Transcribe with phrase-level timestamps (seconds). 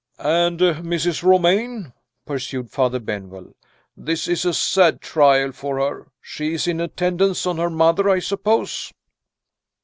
[0.23, 1.21] "And Mrs.
[1.21, 1.93] Romayne?"
[2.25, 3.53] pursued Father Benwell.
[3.95, 6.07] "This is a sad trial for her.
[6.23, 8.91] She is in attendance on her mother, I suppose?"